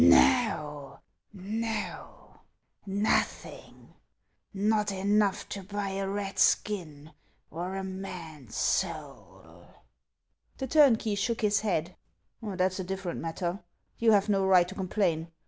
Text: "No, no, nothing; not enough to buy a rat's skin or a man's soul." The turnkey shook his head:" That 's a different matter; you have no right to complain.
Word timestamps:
"No, 0.01 0.99
no, 1.31 2.41
nothing; 2.87 3.93
not 4.51 4.91
enough 4.91 5.47
to 5.49 5.61
buy 5.61 5.89
a 5.89 6.09
rat's 6.09 6.41
skin 6.41 7.11
or 7.51 7.75
a 7.75 7.83
man's 7.83 8.55
soul." 8.55 9.67
The 10.57 10.65
turnkey 10.65 11.13
shook 11.13 11.41
his 11.41 11.59
head:" 11.59 11.95
That 12.41 12.73
's 12.73 12.79
a 12.79 12.83
different 12.83 13.19
matter; 13.21 13.59
you 13.99 14.11
have 14.13 14.27
no 14.27 14.43
right 14.43 14.67
to 14.69 14.73
complain. 14.73 15.27